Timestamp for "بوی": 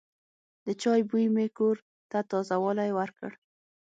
1.09-1.25